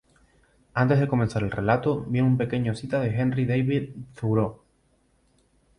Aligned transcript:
Antes 0.73 0.99
de 0.99 1.07
comenzar 1.07 1.43
el 1.43 1.51
relato, 1.51 2.01
viene 2.09 2.27
una 2.29 2.37
pequeña 2.39 2.73
cita 2.73 2.99
de 3.01 3.09
Henry 3.15 3.45
David 3.45 3.89
Thoreau. 4.19 4.59